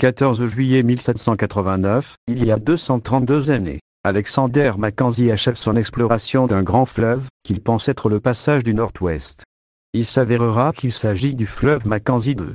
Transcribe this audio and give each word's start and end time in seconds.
14 0.00 0.46
juillet 0.46 0.84
1789, 0.84 2.14
il 2.28 2.44
y 2.44 2.52
a 2.52 2.56
232 2.56 3.50
années, 3.50 3.80
Alexander 4.04 4.74
Mackenzie 4.78 5.32
achève 5.32 5.56
son 5.56 5.74
exploration 5.74 6.46
d'un 6.46 6.62
grand 6.62 6.86
fleuve, 6.86 7.26
qu'il 7.42 7.60
pense 7.60 7.88
être 7.88 8.08
le 8.08 8.20
passage 8.20 8.62
du 8.62 8.74
Nord-Ouest. 8.74 9.42
Il 9.94 10.06
s'avérera 10.06 10.72
qu'il 10.72 10.92
s'agit 10.92 11.34
du 11.34 11.46
fleuve 11.46 11.88
Mackenzie 11.88 12.36
II. 12.38 12.54